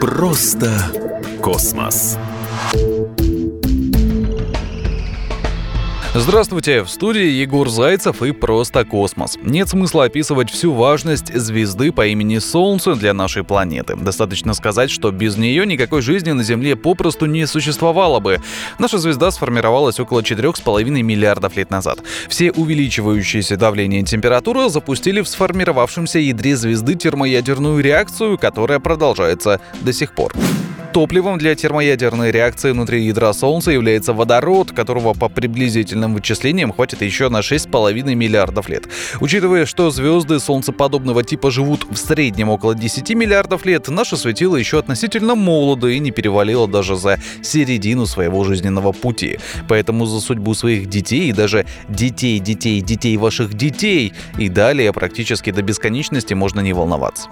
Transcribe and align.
Просто 0.00 0.70
космос. 1.42 2.16
Здравствуйте, 6.16 6.84
в 6.84 6.88
студии 6.88 7.26
Егор 7.26 7.68
Зайцев 7.68 8.22
и 8.22 8.30
«Просто 8.30 8.84
космос». 8.84 9.36
Нет 9.42 9.68
смысла 9.68 10.04
описывать 10.04 10.48
всю 10.48 10.72
важность 10.72 11.34
звезды 11.34 11.90
по 11.90 12.06
имени 12.06 12.38
Солнце 12.38 12.94
для 12.94 13.12
нашей 13.12 13.42
планеты. 13.42 13.96
Достаточно 13.96 14.54
сказать, 14.54 14.92
что 14.92 15.10
без 15.10 15.36
нее 15.36 15.66
никакой 15.66 16.02
жизни 16.02 16.30
на 16.30 16.44
Земле 16.44 16.76
попросту 16.76 17.26
не 17.26 17.48
существовало 17.48 18.20
бы. 18.20 18.38
Наша 18.78 18.98
звезда 18.98 19.32
сформировалась 19.32 19.98
около 19.98 20.20
4,5 20.20 20.84
миллиардов 21.02 21.56
лет 21.56 21.72
назад. 21.72 21.98
Все 22.28 22.52
увеличивающиеся 22.52 23.56
давление 23.56 24.02
и 24.02 24.04
температура 24.04 24.68
запустили 24.68 25.20
в 25.20 25.26
сформировавшемся 25.26 26.20
ядре 26.20 26.54
звезды 26.54 26.94
термоядерную 26.94 27.82
реакцию, 27.82 28.38
которая 28.38 28.78
продолжается 28.78 29.60
до 29.82 29.92
сих 29.92 30.14
пор. 30.14 30.32
Топливом 30.94 31.38
для 31.38 31.56
термоядерной 31.56 32.30
реакции 32.30 32.70
внутри 32.70 33.02
ядра 33.02 33.32
Солнца 33.32 33.72
является 33.72 34.12
водород, 34.12 34.70
которого 34.70 35.12
по 35.12 35.28
приблизительным 35.28 36.14
вычислениям 36.14 36.72
хватит 36.72 37.02
еще 37.02 37.28
на 37.28 37.40
6,5 37.40 38.14
миллиардов 38.14 38.68
лет. 38.68 38.84
Учитывая, 39.20 39.66
что 39.66 39.90
звезды 39.90 40.38
солнцеподобного 40.38 41.24
типа 41.24 41.50
живут 41.50 41.84
в 41.90 41.96
среднем 41.96 42.48
около 42.48 42.76
10 42.76 43.10
миллиардов 43.16 43.66
лет, 43.66 43.88
наше 43.88 44.16
светило 44.16 44.54
еще 44.54 44.78
относительно 44.78 45.34
молодо 45.34 45.88
и 45.88 45.98
не 45.98 46.12
перевалило 46.12 46.68
даже 46.68 46.94
за 46.94 47.18
середину 47.42 48.06
своего 48.06 48.44
жизненного 48.44 48.92
пути. 48.92 49.40
Поэтому 49.66 50.06
за 50.06 50.20
судьбу 50.20 50.54
своих 50.54 50.88
детей 50.88 51.30
и 51.30 51.32
даже 51.32 51.66
детей, 51.88 52.38
детей, 52.38 52.80
детей 52.80 53.16
ваших 53.16 53.54
детей 53.54 54.12
и 54.38 54.48
далее 54.48 54.92
практически 54.92 55.50
до 55.50 55.60
бесконечности 55.62 56.34
можно 56.34 56.60
не 56.60 56.72
волноваться. 56.72 57.28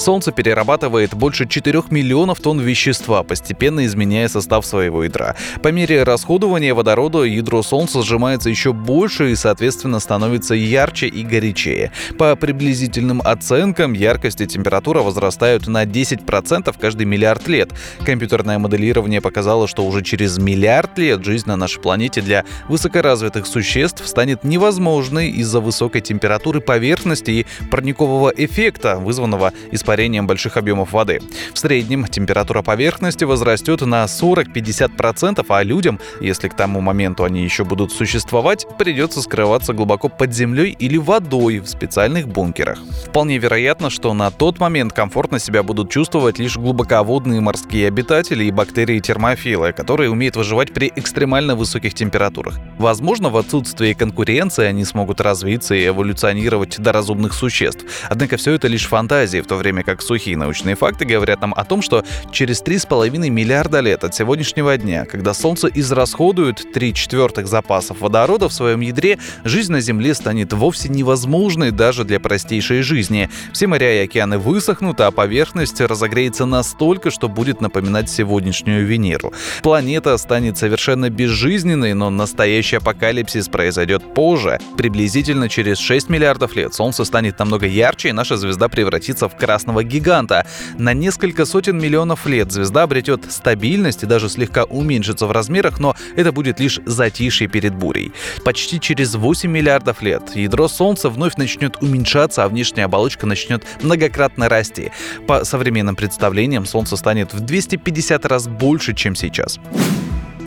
Солнце 0.00 0.32
перерабатывает 0.32 1.12
больше 1.12 1.46
4 1.46 1.82
миллионов 1.90 2.40
тонн 2.40 2.58
вещества, 2.58 3.22
постепенно 3.22 3.84
изменяя 3.84 4.28
состав 4.28 4.64
своего 4.64 5.04
ядра. 5.04 5.36
По 5.62 5.68
мере 5.68 6.04
расходования 6.04 6.74
водорода 6.74 7.22
ядро 7.24 7.62
Солнца 7.62 8.02
сжимается 8.02 8.48
еще 8.48 8.72
больше 8.72 9.30
и, 9.30 9.36
соответственно, 9.36 10.00
становится 10.00 10.54
ярче 10.54 11.06
и 11.06 11.22
горячее. 11.22 11.92
По 12.16 12.34
приблизительным 12.34 13.20
оценкам, 13.22 13.92
яркость 13.92 14.40
и 14.40 14.46
температура 14.46 15.02
возрастают 15.02 15.66
на 15.66 15.84
10% 15.84 16.74
каждый 16.80 17.04
миллиард 17.04 17.46
лет. 17.46 17.70
Компьютерное 18.06 18.58
моделирование 18.58 19.20
показало, 19.20 19.68
что 19.68 19.84
уже 19.84 20.02
через 20.02 20.38
миллиард 20.38 20.96
лет 20.96 21.22
жизнь 21.26 21.46
на 21.46 21.56
нашей 21.56 21.80
планете 21.82 22.22
для 22.22 22.44
высокоразвитых 22.68 23.46
существ 23.46 24.06
станет 24.08 24.44
невозможной 24.44 25.28
из-за 25.28 25.60
высокой 25.60 26.00
температуры 26.00 26.62
поверхности 26.62 27.30
и 27.30 27.46
парникового 27.70 28.32
эффекта, 28.34 28.96
вызванного 28.96 29.52
испарением 29.72 29.89
испарением 29.90 30.28
больших 30.28 30.56
объемов 30.56 30.92
воды. 30.92 31.20
В 31.52 31.58
среднем 31.58 32.06
температура 32.06 32.62
поверхности 32.62 33.24
возрастет 33.24 33.80
на 33.80 34.04
40-50%, 34.04 35.44
а 35.48 35.62
людям, 35.64 35.98
если 36.20 36.46
к 36.46 36.54
тому 36.54 36.80
моменту 36.80 37.24
они 37.24 37.42
еще 37.42 37.64
будут 37.64 37.90
существовать, 37.92 38.66
придется 38.78 39.20
скрываться 39.20 39.72
глубоко 39.72 40.08
под 40.08 40.32
землей 40.32 40.76
или 40.78 40.96
водой 40.96 41.58
в 41.58 41.66
специальных 41.66 42.28
бункерах. 42.28 42.78
Вполне 43.08 43.38
вероятно, 43.38 43.90
что 43.90 44.14
на 44.14 44.30
тот 44.30 44.60
момент 44.60 44.92
комфортно 44.92 45.40
себя 45.40 45.64
будут 45.64 45.90
чувствовать 45.90 46.38
лишь 46.38 46.56
глубоководные 46.56 47.40
морские 47.40 47.88
обитатели 47.88 48.44
и 48.44 48.52
бактерии-термофилы, 48.52 49.72
которые 49.72 50.08
умеют 50.08 50.36
выживать 50.36 50.72
при 50.72 50.92
экстремально 50.94 51.56
высоких 51.56 51.94
температурах. 51.94 52.60
Возможно, 52.78 53.28
в 53.28 53.36
отсутствии 53.36 53.92
конкуренции 53.92 54.66
они 54.66 54.84
смогут 54.84 55.20
развиться 55.20 55.74
и 55.74 55.88
эволюционировать 55.88 56.78
до 56.78 56.92
разумных 56.92 57.34
существ. 57.34 57.84
Однако 58.08 58.36
все 58.36 58.52
это 58.52 58.68
лишь 58.68 58.86
фантазии, 58.86 59.40
в 59.40 59.46
то 59.46 59.56
время 59.56 59.79
время 59.80 59.84
как 59.84 60.02
сухие 60.02 60.36
научные 60.36 60.74
факты 60.74 61.04
говорят 61.04 61.40
нам 61.40 61.54
о 61.54 61.64
том, 61.64 61.82
что 61.82 62.04
через 62.32 62.62
3,5 62.62 63.28
миллиарда 63.30 63.80
лет 63.80 64.04
от 64.04 64.14
сегодняшнего 64.14 64.76
дня, 64.76 65.04
когда 65.04 65.34
Солнце 65.34 65.68
израсходует 65.68 66.72
3 66.72 66.94
четвертых 66.94 67.46
запасов 67.46 68.00
водорода 68.00 68.48
в 68.48 68.52
своем 68.52 68.80
ядре, 68.80 69.18
жизнь 69.44 69.72
на 69.72 69.80
Земле 69.80 70.14
станет 70.14 70.52
вовсе 70.52 70.88
невозможной 70.88 71.70
даже 71.70 72.04
для 72.04 72.20
простейшей 72.20 72.82
жизни. 72.82 73.28
Все 73.52 73.66
моря 73.66 74.02
и 74.02 74.04
океаны 74.04 74.38
высохнут, 74.38 75.00
а 75.00 75.10
поверхность 75.10 75.80
разогреется 75.80 76.46
настолько, 76.46 77.10
что 77.10 77.28
будет 77.28 77.60
напоминать 77.60 78.10
сегодняшнюю 78.10 78.86
Венеру. 78.86 79.32
Планета 79.62 80.16
станет 80.18 80.58
совершенно 80.58 81.10
безжизненной, 81.10 81.94
но 81.94 82.10
настоящий 82.10 82.76
апокалипсис 82.76 83.48
произойдет 83.48 84.14
позже. 84.14 84.58
Приблизительно 84.76 85.48
через 85.48 85.78
6 85.78 86.08
миллиардов 86.08 86.56
лет 86.56 86.74
Солнце 86.74 87.04
станет 87.04 87.38
намного 87.38 87.66
ярче, 87.66 88.10
и 88.10 88.12
наша 88.12 88.36
звезда 88.36 88.68
превратится 88.68 89.28
в 89.28 89.36
красный 89.36 89.59
красного 89.60 89.84
гиганта. 89.84 90.46
На 90.78 90.94
несколько 90.94 91.44
сотен 91.44 91.78
миллионов 91.78 92.26
лет 92.26 92.50
звезда 92.50 92.84
обретет 92.84 93.30
стабильность 93.30 94.02
и 94.02 94.06
даже 94.06 94.30
слегка 94.30 94.64
уменьшится 94.64 95.26
в 95.26 95.32
размерах, 95.32 95.78
но 95.78 95.94
это 96.16 96.32
будет 96.32 96.60
лишь 96.60 96.80
затишье 96.86 97.46
перед 97.46 97.74
бурей. 97.74 98.12
Почти 98.42 98.80
через 98.80 99.14
8 99.14 99.50
миллиардов 99.50 100.00
лет 100.00 100.34
ядро 100.34 100.66
Солнца 100.66 101.10
вновь 101.10 101.36
начнет 101.36 101.76
уменьшаться, 101.82 102.44
а 102.44 102.48
внешняя 102.48 102.84
оболочка 102.84 103.26
начнет 103.26 103.62
многократно 103.82 104.48
расти. 104.48 104.92
По 105.26 105.44
современным 105.44 105.94
представлениям 105.94 106.64
Солнце 106.64 106.96
станет 106.96 107.34
в 107.34 107.40
250 107.40 108.24
раз 108.24 108.48
больше, 108.48 108.94
чем 108.94 109.14
сейчас. 109.14 109.60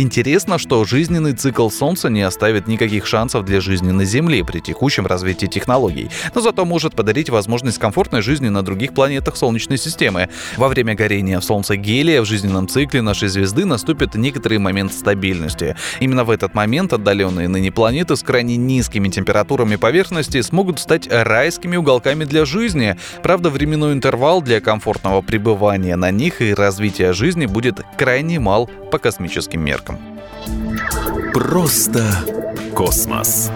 Интересно, 0.00 0.58
что 0.58 0.84
жизненный 0.84 1.32
цикл 1.32 1.68
Солнца 1.70 2.08
не 2.08 2.22
оставит 2.22 2.68
никаких 2.68 3.04
шансов 3.04 3.44
для 3.44 3.60
жизни 3.60 3.90
на 3.90 4.04
Земле 4.04 4.44
при 4.44 4.60
текущем 4.60 5.08
развитии 5.08 5.46
технологий, 5.46 6.08
но 6.36 6.40
зато 6.40 6.64
может 6.64 6.94
подарить 6.94 7.30
возможность 7.30 7.78
комфортной 7.78 8.22
жизни 8.22 8.48
на 8.48 8.62
других 8.62 8.94
планетах 8.94 9.36
Солнечной 9.36 9.76
системы. 9.76 10.28
Во 10.56 10.68
время 10.68 10.94
горения 10.94 11.40
Солнца 11.40 11.74
гелия 11.74 12.22
в 12.22 12.26
жизненном 12.26 12.68
цикле 12.68 13.02
нашей 13.02 13.26
звезды 13.26 13.64
наступит 13.64 14.14
некоторый 14.14 14.58
момент 14.58 14.92
стабильности. 14.92 15.74
Именно 15.98 16.22
в 16.22 16.30
этот 16.30 16.54
момент 16.54 16.92
отдаленные 16.92 17.48
ныне 17.48 17.72
планеты 17.72 18.14
с 18.14 18.22
крайне 18.22 18.56
низкими 18.56 19.08
температурами 19.08 19.74
поверхности 19.74 20.40
смогут 20.42 20.78
стать 20.78 21.08
райскими 21.10 21.74
уголками 21.74 22.22
для 22.22 22.44
жизни. 22.44 22.96
Правда, 23.24 23.50
временной 23.50 23.94
интервал 23.94 24.42
для 24.42 24.60
комфортного 24.60 25.22
пребывания 25.22 25.96
на 25.96 26.12
них 26.12 26.40
и 26.40 26.54
развития 26.54 27.12
жизни 27.12 27.46
будет 27.46 27.80
крайне 27.96 28.38
мал 28.38 28.70
по 28.92 28.98
космическим 28.98 29.60
меркам. 29.64 29.87
Просто 31.32 32.04
космос. 32.74 33.50